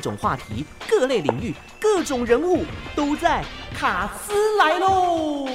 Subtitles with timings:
[0.00, 2.64] 种话题、各类领域、各种人物
[2.96, 5.46] 都在卡斯来喽！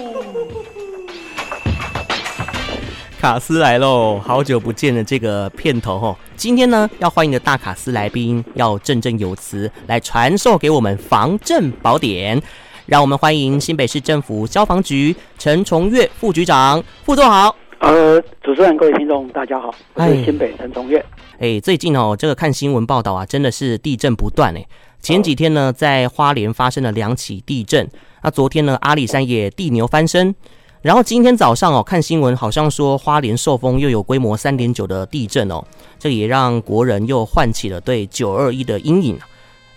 [3.19, 4.21] 卡斯来喽！
[4.23, 12.39] 好久不见的这个片头哦，今天呢要欢迎的大卡斯来宾要振振有词来传授给我们防震宝典，
[12.85, 17.55] 让我们欢迎新北市政府消防局陈崇岳副局长，副座好。
[17.85, 21.05] 呃，主持人、各位听众，大家好，我是新北陈崇岳。
[21.37, 24.65] 哎，最近哦，这个看新闻报道啊，真的是地震不断哎。
[25.03, 27.87] 前几天呢，在花莲发生了两起地震，
[28.23, 30.33] 那昨天呢，阿里山也地牛翻身，
[30.81, 35.63] 然后今天早上哦，看新闻好像说花莲受风又有规模三点九的地震哦，
[35.99, 39.15] 这也让国人又唤起了对九二一的阴影。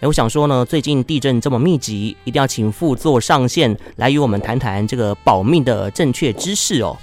[0.00, 6.96] 哎，我想说呢，最近地震这么密集，一定要请副座上线来与我们谈谈这个保命的正确知识哦。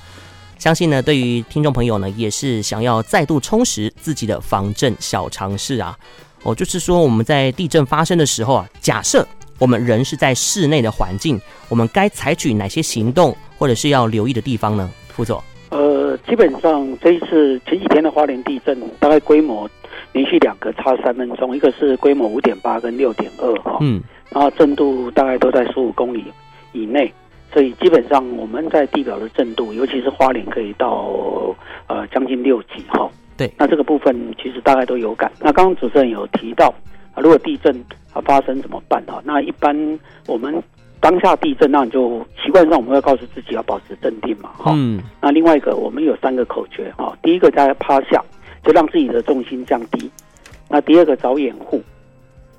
[0.57, 5.95] 相信呢，对于听众朋友呢，也是想要再度充实自己的防震小常识啊。
[6.43, 9.27] 哦，就是说我们在地震发生的时候啊，假设
[9.59, 14.89] 我们人是在室内的环境，我们该采取哪些行动，或者是要留意的地方呢？
[15.09, 19.69] 副总，呃，基本上这一次前几天的花莲地震，大概规模
[20.13, 26.25] 连续两个差三分钟，一个是规模五点八跟六点二哈，嗯，然后震度大概都在十五公里
[26.73, 27.11] 以内。
[27.55, 31.55] 所以基本上我们在地表的震度，尤其是花莲可以到
[31.87, 33.09] 呃将近六级哈。
[33.37, 35.31] 对，那这个部分其实大概都有感。
[35.39, 36.67] 那刚刚主持人有提到
[37.13, 37.73] 啊，如果地震
[38.11, 39.21] 啊发生怎么办啊？
[39.23, 39.73] 那一般
[40.27, 40.61] 我们
[40.99, 44.73] 当下地震，那你就习惯上我们会告诉自己要保持镇定嘛哈。
[44.75, 45.01] 嗯。
[45.21, 48.21] 那另外一个我们有三个口诀哈，第一个在趴下，
[48.65, 50.11] 就让自己的重心降低。
[50.67, 51.81] 那第二个找掩护，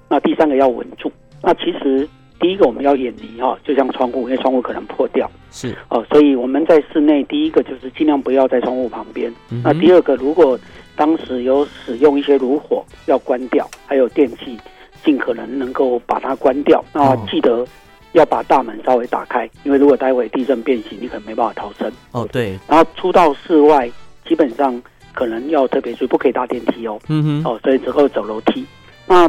[0.08, 1.12] 那第三个要稳住。
[1.42, 2.08] 那其实。
[2.46, 5.28] 第一个我们要远离哈，就像窗户，因为窗户可能破掉。
[5.50, 9.28] 是哦，所以我们在室内，第一个就是尽量不要在窗户旁边。
[9.50, 10.56] 嗯、那第二个，如果
[10.94, 14.56] 当时有使用一些炉火，要关掉，还有电器，
[15.04, 16.84] 尽可能能够把它关掉。
[16.92, 17.66] 那记得
[18.12, 21.90] 要把大门稍微打开，因为如果待会地震变形，你可能没办法逃生。
[22.12, 22.56] 哦，对。
[22.68, 23.90] 然后出到室外，
[24.24, 24.80] 基本上
[25.12, 26.96] 可能要特别注意，不可以搭电梯哦。
[27.08, 27.42] 嗯哼。
[27.44, 28.64] 哦，所以只够走楼梯。
[29.04, 29.28] 那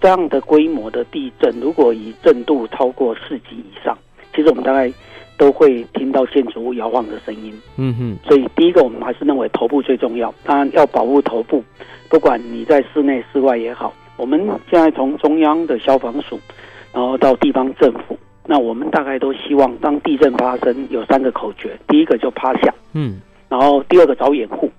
[0.00, 3.96] 这样的规模的地震，如果以震度超过四级以上，
[4.34, 4.92] 其实我们大概
[5.38, 7.52] 都会听到建筑物摇晃的声音。
[7.76, 11.62] 嗯哼，所以第一个我们还是认为头部最重要，当然要保护头部，
[12.08, 13.92] 不管你在室内室外也好。
[14.16, 14.40] 我们
[14.70, 16.40] 现在从中央的消防署，
[16.90, 23.20] 然后到地方政府，那我们大概都希望，当地震发生有三个口诀，第一个就趴下，嗯，
[23.50, 24.70] 然后第二个找掩护，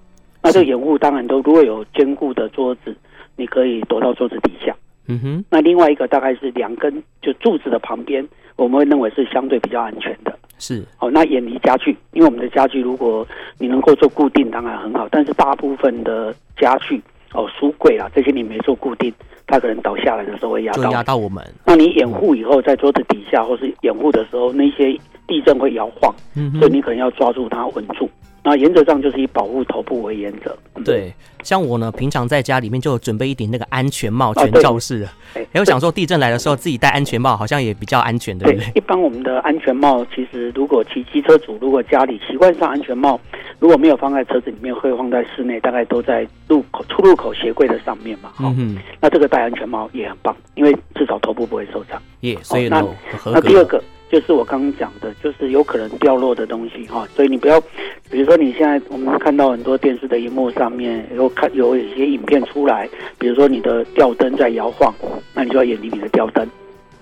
[0.41, 2.95] 那这个掩护当然都如果有坚固的桌子，
[3.35, 4.75] 你可以躲到桌子底下。
[5.07, 10.37] 嗯哼，那另外一个大概是两根就柱子的旁边，我们会认为是相对比较安全的。
[10.59, 13.25] 是，哦，那远离家具，因为我们的家具如果
[13.59, 15.07] 你能够做固定，当然很好。
[15.11, 17.01] 但是大部分的家具，
[17.33, 19.13] 哦，书柜啊这些你没做固定，
[19.45, 21.43] 它可能倒下来的时候会压到压到我们。
[21.65, 28.09] 那你掩护以后，在桌子底下或是掩护的时候，那些地震会摇晃，嗯，所以你可能要抓住它稳住。
[28.47, 30.57] 那原则上就是以保护头部为原则。
[30.85, 31.13] 对，
[31.43, 35.09] 像我呢，平常在家里面就准备一顶那个安全帽，全罩式的。
[35.33, 38.65] 哎，我想说地震来的时候自己戴安全帽，好像也比较安全，对不对？
[38.67, 43.19] 对，一般我们的安全帽，其实如果骑机车主，如果家里习惯上安全帽，
[43.59, 48.31] 如果没有放在车子里面，会放在室内，大概都在入口出入口鞋柜的上面嘛。
[48.33, 52.01] 好，嗯，那这个戴安全帽也很棒，因为至少头部不会受伤。
[52.21, 52.81] 耶，所以呢，
[53.25, 53.83] 那那第二个。
[54.09, 57.61] 就是我刚刚讲的，就是有可能掉落的东西哈，所以你不要，
[58.09, 64.93] 比如说你现在我们看到很多电视的荧幕上面有看有一些影片出来，比如说你的吊灯在摇晃，
[65.33, 66.49] 那你就要远离你的吊灯，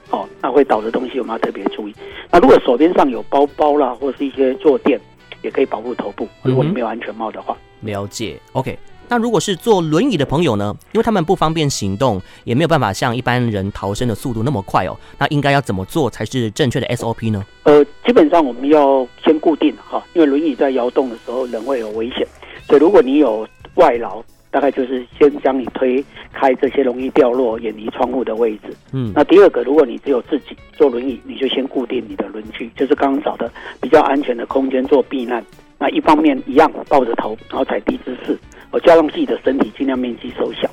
[0.10, 1.94] 哦，那会倒的东西我们要特别注意。
[2.32, 5.00] 那如果手边上有包包啦，或是一些坐垫，
[5.42, 6.28] 也可以保护头部。
[6.42, 8.78] 如果你没有安全帽的话，嗯、了解，OK。
[9.08, 10.76] 那如果是坐轮椅的朋友呢？
[10.92, 14.98] 因为他们不方便行动，也没有办法像一般人逃生的速度那么快哦。
[15.20, 17.46] 那应该要怎么做才是正确的 SOP 呢？
[17.66, 22.26] 呃，基本上我们要先固定哈，因为轮椅在摇动的时候人会有危险，
[22.68, 28.74] 所以如果你有外劳，大概就是先将你推开这些容易掉落、远离窗户的位置。
[28.94, 35.44] 嗯，那第二个，如果你只有自己坐轮椅，你就先固定你的轮距，就是刚刚找的比较安全的空间做避难。
[35.78, 38.38] 那一方面一样抱着头，然后踩低姿势。
[38.72, 40.70] 哦，就要让自己的身体尽量面积收小。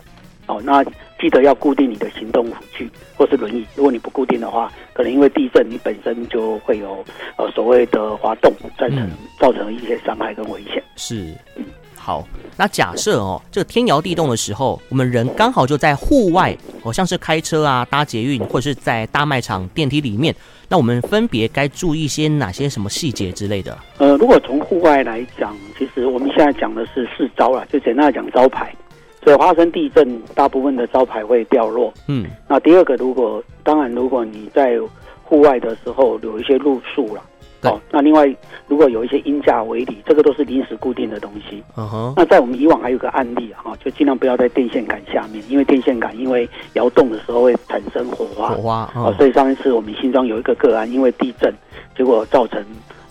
[0.47, 0.85] 哦，那
[1.23, 3.65] 记得要固定你的行动辅具或是轮椅。
[3.77, 7.05] 如果你不固定的话，可能因为地震，你本身就会有
[7.37, 9.09] 呃所谓的滑动，造成
[9.39, 10.83] 造成一些伤害跟危险。
[10.97, 11.65] 是，嗯，
[11.97, 12.27] 好。
[12.57, 20.35] 那假设哦，这个天摇地动的时候，我们人刚好就在户外，哦，像是开车啊、搭捷运或者是在大卖场电梯里面，
[20.69, 23.79] 那我们分别该注意些哪些什么细节之类的？
[23.99, 28.75] 呃，如果从户外来讲，其实我们现在讲的是四招啦，就简单来讲招牌。
[29.23, 31.93] 所以发生地震，大部分的招牌会掉落。
[32.09, 34.79] 嗯，那第二个，如果当然，如果你在
[35.23, 37.23] 户外的时候有一些路树了。
[37.63, 38.27] 哦，那另外
[38.67, 41.63] 如果有一些阴架围篱，这个都是临时固定的东西。
[41.77, 42.13] 嗯哼。
[42.17, 48.49] 那在我们以往还有个案例哈，就尽量不要在电线杆下面，因为电线杆因为摇动的时候会产生火花。
[48.49, 48.91] 火花。
[48.97, 49.15] 哦。
[49.17, 51.55] 所以上一次我们新庄有一个个案，因为地震，
[51.97, 52.61] 结果造成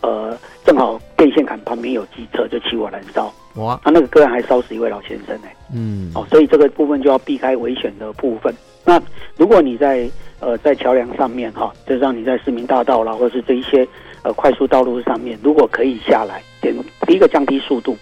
[0.02, 3.32] 呃正好电线杆旁边有机车就起火燃烧。
[3.56, 3.80] 哇。
[3.84, 5.48] 他那个个案还烧死一位老先生呢。
[5.74, 6.12] 嗯。
[6.16, 8.54] 哦，所以这个部分就要避开危险的部分。
[8.86, 9.02] 那
[9.38, 10.10] 如果你在
[10.40, 13.88] 呃在桥梁上面哈，就让你在市民大道啦，或者是这一些。
[14.24, 16.72] 呃，快速道路上面，如果可以下来，点
[17.08, 17.98] 第一个降低速度。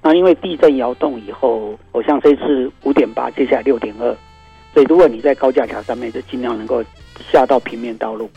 [0.00, 4.16] 那因为地震摇动以后，我像这次五点八，接下来六点二，
[4.72, 6.84] 所以如果你在高架桥上面，就尽量能够
[7.32, 8.30] 下到平面道路。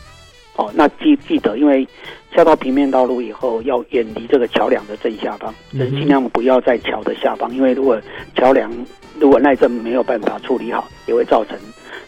[0.56, 1.86] 哦，那记记得，因为
[2.34, 8.00] 下到平面道路以后，要远离这个桥梁的正下方，就是尽量不要在桥的下方，因为如果
[8.34, 8.70] 桥梁
[9.18, 11.56] 如果耐震没有办法处理好，也会造成。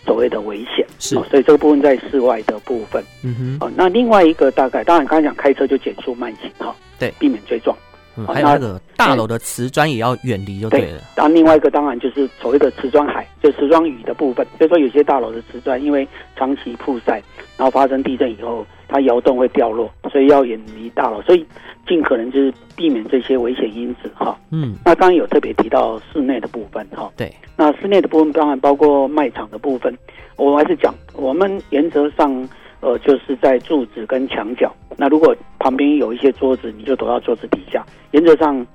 [0.04, 0.84] 所谓的危险。
[0.98, 7.74] 是、哦，所以这个部分在室外的部分，嗯哼，哦，那另外一个大概，当然刚才讲开车就减速慢行哈，对，避免追撞，
[8.16, 10.98] 嗯，还有那个大楼的瓷砖也要远离就对了。
[10.98, 16.06] 对，然后另外一个当然就是所谓的瓷砖海，就瓷砖雨的部分，就是说有些大楼的瓷砖因为
[16.36, 17.22] 长期曝晒，
[17.56, 21.46] 然后发生地震以后，它摇动会掉落，所以要远离大楼，所以
[21.88, 24.38] 尽可能就是避免这些危险因子哈。
[24.50, 27.32] 嗯，那刚刚有特别提到室内的部分哈，对。
[27.56, 29.96] 那室内的部分当然包括卖场的部分，
[30.36, 32.48] 我还是讲，我们原则上，
[32.82, 34.70] 呃，就是在柱子跟墙角。
[34.98, 37.82] 那如果旁边有一些桌子，你就躲到桌子底下。
[38.10, 38.66] 原则上，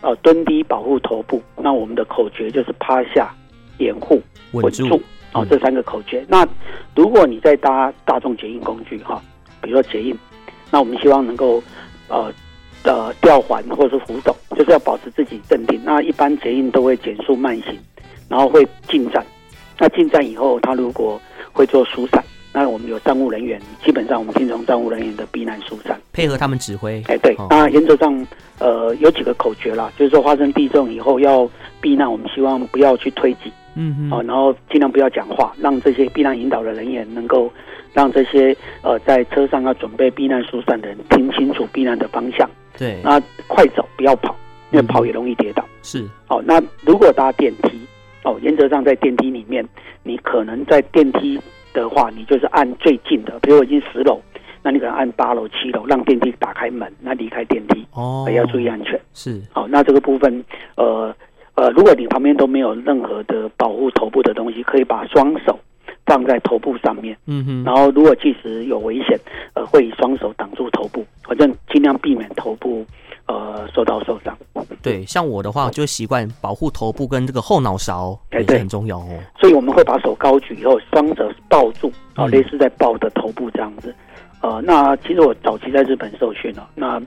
[0.00, 1.40] 呃，蹲低保护头部。
[1.56, 3.32] 那我们的口诀就是趴下、
[3.78, 4.20] 掩护、
[4.52, 4.96] 稳住，
[5.30, 6.26] 啊、哦，这三个口诀。
[6.28, 6.44] 那
[6.96, 9.22] 如果你在搭大众捷运工具哈，
[9.60, 10.18] 比如说捷运，
[10.70, 11.62] 那我们希望能够，
[12.08, 12.32] 呃。
[12.84, 15.80] 呃，吊环或者是扶手，就是要保持自己镇定。
[15.84, 17.78] 那一般捷运都会减速慢行，
[18.28, 19.24] 然后会进站。
[19.78, 21.20] 那进站以后，他如果
[21.52, 22.20] 会做疏散，
[22.52, 27.02] 那我们有站务人员，基本上我们听从站务人员的避难疏散，配合他们指挥。
[27.08, 27.34] 哎，对。
[27.48, 28.26] 那原则上，
[28.58, 31.48] 呃，有几个口诀啦，就是说发生地震以后要
[31.80, 37.50] 避难，我们希望不要去推挤，嗯嗯，哦，然后尽量不要讲话，让这些避难引导的人员能够
[37.94, 42.48] 让这些呃在车上要准备避难疏散的人听清楚避难的方向。
[42.76, 44.36] 对，那快走不要跑，
[44.70, 45.64] 因为跑也容易跌倒。
[45.82, 47.80] 是，哦，那如果搭电梯，
[48.24, 49.66] 哦，原则上在电梯里面，
[50.02, 51.40] 你可能在电梯
[51.72, 54.20] 的话，你就是按最近的，比如我已经十楼，
[54.62, 57.84] 那你可能按八楼、七楼，让电梯打开门，那离开电梯。
[57.92, 59.00] 哦，要注意安全。
[59.14, 60.44] 是，好，那这个部分，
[60.76, 61.14] 呃
[61.54, 65.58] 呃，如果你旁边都没有任何的保护头部的东西，可以把双手
[66.06, 67.16] 放在头部上面。
[67.26, 69.18] 嗯哼，然后如果即使有危险，
[69.54, 71.04] 呃，会以双手挡住头部。
[71.24, 72.84] 反正尽量避免头部
[73.32, 74.36] 呃受到受伤。
[74.82, 79.18] 对，像我的话，就习惯保护头部跟这个后脑勺，也是很重要哦。
[79.38, 83.94] 所以我们会把手高举以后，双手抱住，啊、哦，类似在抱的头部这样子。
[84.40, 87.00] 呃，那其实我早期在日本受训了，那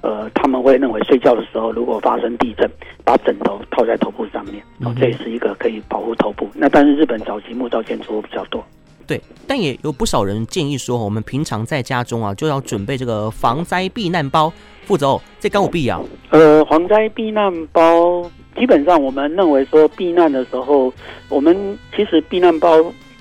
[0.00, 2.68] 呃他们会认为睡觉的时候，如果发生地震，
[3.04, 6.48] 把枕头套在头部上面，哦，这也是一个可以保护头部。
[6.52, 8.64] 那但是日本早期木造建筑物比较多。
[9.10, 14.52] 对，但也有不少人建议说，我们平常在家中啊，就要准备这个防灾避难包。
[14.84, 16.00] 副总，这刚我必要。
[16.30, 18.22] 呃，防灾避难包，
[18.56, 20.92] 基本上我们认为说避难的时候，
[21.28, 22.68] 我们其实避难包，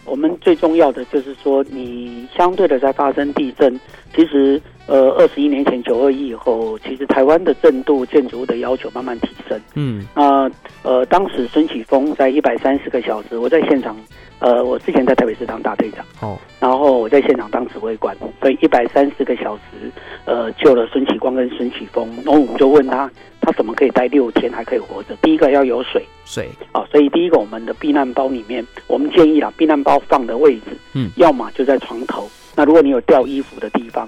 [0.09, 3.79] 我们最重要的就是说，你相对的在发生地震，
[4.15, 9.59] 其实呃，二十一年前九二一以后，其实台湾的震度建筑物的要求慢慢提升。
[9.75, 10.51] 嗯，那呃，
[10.83, 13.95] 呃，当时孙启峰在一百三十个小时，我在现场。
[14.41, 19.91] 呃，我之前在台北市当大队长，哦，然后我在现场当指挥官，所以一百三十个小时，
[20.23, 23.11] 呃，救了孙启光跟孙启峰，然后我们就问他，
[23.49, 25.15] 他怎么可以待六天还可以活着？
[25.23, 34.07] 第一个要有水，水，哦，所以第一个我们的避难包里面，我们建议啦，避难包放的位置，嗯，要么就在床头，那如果你有掉衣服的地方。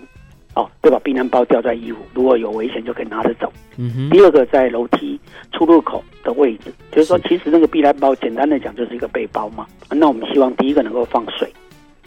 [0.54, 3.50] 哦，就把避难包掉在衣服，如果有危险就可以拿着走。
[3.78, 4.10] 嗯哼。
[4.10, 5.18] 第二个在楼梯
[5.54, 9.66] 出入口的位置，就是说，其实那个避难包简单的讲就是一个背包嘛。
[9.90, 11.50] 那我们希望第一个能够放水，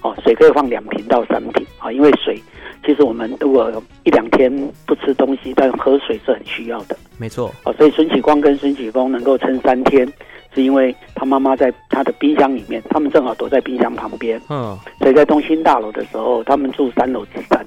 [0.05, 2.39] 哦，水可以放两瓶到三瓶啊，因为水
[2.85, 4.53] 其实我们如果一两天
[4.87, 6.95] 不吃东西，但喝水是很需要的。
[7.19, 7.51] 没错。
[7.65, 10.07] 哦，所以孙启光跟孙启峰能够撑三天，
[10.55, 14.39] 是因为他妈妈在他的冰箱里面，他们正好躲在冰箱旁边。
[14.51, 14.79] 嗯。
[15.01, 17.65] 所以在东兴大楼的时候，他们住三楼之三。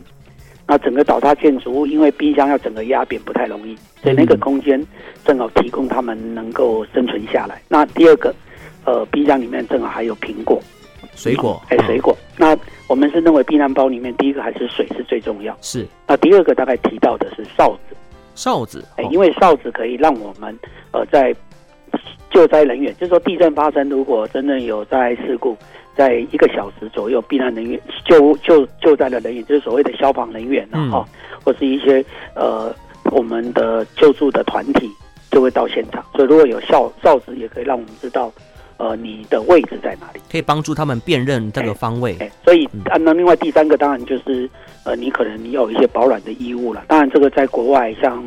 [0.68, 4.80] 那整个倒塌建筑物，因为冰箱要整个压扁不太容易，所以那个空间
[5.26, 7.60] 正好提供他们能够生存下来。
[7.68, 8.36] 那第二个，
[8.86, 10.62] 呃，冰箱里面正好还有苹果、
[11.18, 12.16] 水果，哎、嗯，水果。
[12.38, 12.56] 那
[12.88, 15.58] 我们是认为避难包里面第一个还是水是最重要。
[15.62, 15.86] 是。
[16.08, 17.96] 那第二个大概提到的是哨子。
[18.36, 18.86] 哨子。
[18.98, 20.58] 哎，因为哨子可以让我们
[20.92, 21.36] 呃在
[22.30, 25.58] 救灾人员，就是说地震发生，如果真正有灾害事故，
[25.96, 32.06] 在一个小时左右，避难人员救救救灾的人员，就是所谓的消防人员啊，哈、嗯，或是一些
[32.36, 32.72] 呃
[33.12, 34.88] 我们的救助的团体
[35.32, 36.06] 就会到现场。
[36.14, 38.32] 所以如果有哨哨子，也可以让我们知道。
[38.78, 40.20] 呃，你的位置在哪里？
[40.32, 42.16] 可以帮助他们辨认这个方位。
[42.20, 44.50] 哎，所以啊，那另外第三个当然就是，
[44.84, 46.86] 呃，你可能你有一些保暖的衣物了。
[46.88, 48.24] 当然，这个在国外，像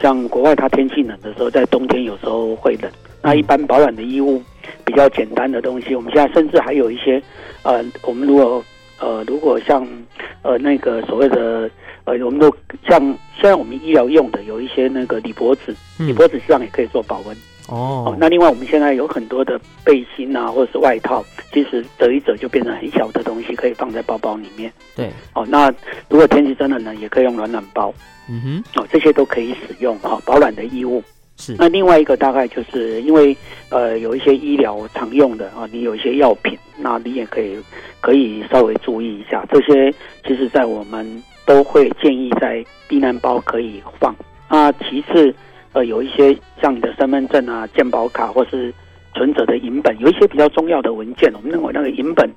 [0.00, 2.90] 像国外它天气冷的时候，在冬天有时候会冷。
[3.22, 4.42] 那一般保暖的衣物
[4.84, 7.22] 比较简单的东西，我们现在甚至还有一些，
[7.62, 8.64] 呃，我们如果
[8.98, 9.86] 呃如果像
[10.40, 11.70] 呃那个所谓的
[12.04, 12.50] 呃，我们都
[12.88, 12.98] 像
[13.34, 17.36] 现在我们医疗用的有一些那个铝箔纸，铝箔纸实际上也可以做保温。
[17.68, 18.16] 哦，oh.
[18.18, 24.72] 那另外我们现在有很多的背心啊，或者是外套，其实折一折就变成很小的东西，可以放在包包里面。
[24.96, 25.72] 对，哦，那
[26.08, 27.94] 如果天气真冷呢，也可以用暖暖包。
[28.28, 31.02] 嗯哼，哦，这些都可以使用哈，保暖的衣物。
[31.36, 31.54] 是。
[31.58, 33.36] 那另外一个大概就是因为
[33.68, 37.56] 呃有一些医疗常用的啊，你有一些药品，那你也可以
[38.00, 39.92] 可以稍微注意一下这些。
[40.26, 44.14] 其实，在我们都会建议在避难包可以放。
[44.48, 45.32] 那其次。
[45.72, 48.72] 呃，有一些像你的身份证啊、健保卡或是
[49.14, 52.28] 存折的银本，有一些比较重要的文件，我们认为那个银本，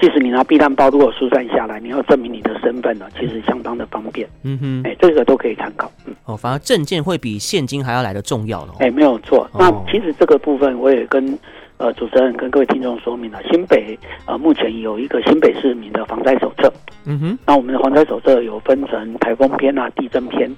[0.00, 4.28] 即使你拿避难包，如果疏散下来，你要证明你的身份呢，其实相当的方便。
[4.42, 5.90] 嗯哼，哎，这个都可以参考。
[6.06, 8.74] 嗯，哦，反而证件会比现金还要来的重要了。
[8.80, 9.48] 哎，没有错。
[9.56, 11.38] 那其实这个部分，我也跟
[11.76, 16.72] 呃主持人跟各位听众说明了，新北呃目前有一个新北市民的防灾手册。
[17.04, 20.50] 嗯哼，那我们的防灾手册有分成台风篇啊、地震篇。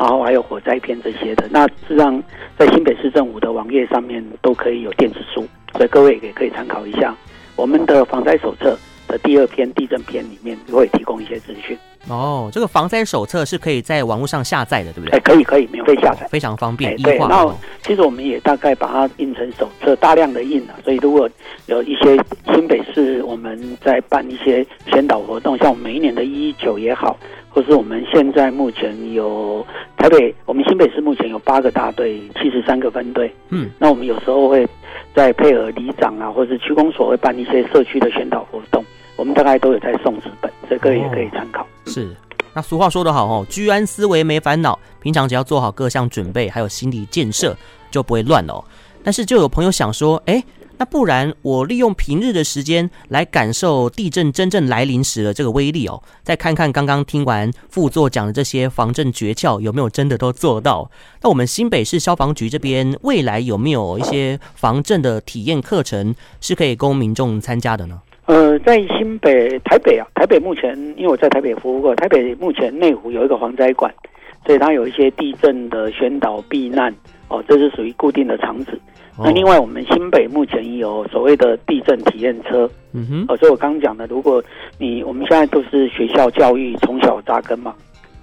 [0.00, 2.22] 然后还有火灾篇这些的，那实际上
[2.58, 7.14] 在新北市政府的网页上面都可以有电子书，所以各位也可以参考一下
[7.54, 8.74] 我们的防灾手册
[9.06, 11.76] 的第二篇地震篇里面会提供一些资讯。
[12.08, 15.18] 哦，这个防灾手册是可以在网络上下载的，对不对？
[15.18, 16.96] 哎，可以可以，免费下载，非常方便。
[17.02, 21.28] 对，然后其实我们也大概把它印成手册，大量的印了，所以如果
[21.66, 22.18] 有一些
[22.54, 27.18] 新北市我们在办一些宣导活动，像我们每一年的一一九也好。
[27.50, 29.66] 或是我们现在目前有
[29.96, 33.30] 台北，我们新北市目前有八个大队，七十三个分队。
[33.48, 34.66] 嗯，那我们有时候会
[35.14, 38.84] 在配合里长啊，或是区公所会办一些社区的宣导活动，
[39.16, 41.66] 我们大概都有在送纸本，这个也可以参考。
[41.86, 42.08] 是，
[42.54, 47.56] 那俗话说得好哦，居安思危没烦恼，平常只要做好各项准备，还有心理建设，
[47.90, 48.62] 就不会乱哦。
[49.02, 50.42] 但是就有朋友想说，哎。
[50.80, 56.02] 那不然，我利用平日的时间来感受地震真正来临时的这个威力哦。
[56.22, 60.90] 再看看刚刚听完副座讲的这些防震诀窍，有没有真的都做到？
[61.22, 68.00] 那我们新北市消防局这边未来有没有一些防震的体验课程是可以供民众参加的呢？
[68.24, 73.92] 呃，在新北、台北啊，台北目前因为我在台北服务过，台北目前内湖有一个防灾馆，
[74.46, 76.90] 所以它有一些地震的宣导避难
[77.28, 78.80] 哦，这是属于固定的场址。
[79.22, 84.42] 那另外，我们新北目前有所谓的地震体验车，嗯哼，呃，所以我刚刚讲的，如果
[84.78, 87.74] 你我们现在都是学校教育从小扎根嘛，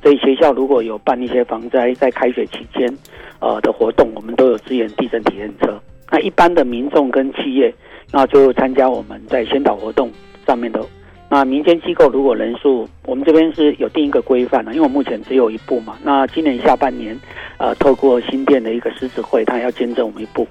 [0.02, 2.92] 所以学校如果有办一些防灾在开学期间，
[3.40, 5.80] 呃的活动，我们都有支援地震体验车。
[6.10, 7.74] 那一般的民众跟企业，
[8.12, 10.10] 那就参加我们在宣导活动
[10.46, 10.84] 上面的。
[11.30, 15.98] 那民间机构如果人数，我们这边是有定一个规范的，因为我目前只有一部嘛。
[16.02, 17.20] 那今年下半年，
[17.58, 20.48] 呃，透过新店的一个狮子会，它要见证我们一部。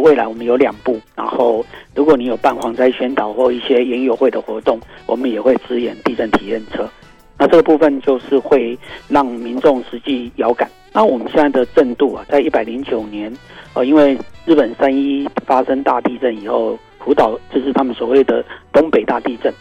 [0.00, 6.88] 未来我们有两部，然后如果你有办防灾宣导或一些研游会的活动，我们也会支援地震体验车。
[7.38, 10.70] 那这个部分就是会让民众实际遥感。
[10.92, 13.30] 那我们现在的震度啊，在一百零九年，
[13.74, 19.52] 呃，因为日本三一发生大地震以后，福岛就是他们所谓的东北大地震。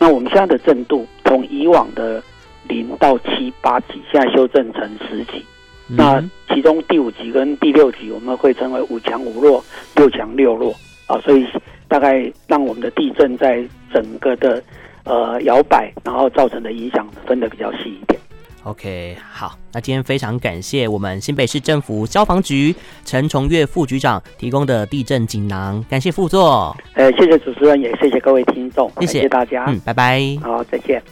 [0.00, 2.22] 那我们现在的震度从以往的
[2.66, 5.44] 零到七八级，现在修正成十级。
[5.88, 6.22] 那
[6.54, 9.64] 其中第五级跟第六级，我们会称为五强五弱、
[9.96, 10.74] 六强六弱
[11.06, 11.46] 啊，所以
[11.88, 14.62] 大概让我们的地震在整个的
[15.04, 18.20] 呃摇摆，然后造成的影响分得比较细一点。
[18.64, 22.74] OK，好，那今天非常感谢我们新北市政府消防局
[23.06, 26.76] 陈崇越副局长提供的地震锦囊，感谢副座。
[26.92, 31.02] 呃，谢谢主持人，也谢谢各位听众，谢谢大家，嗯，拜拜，好，再见。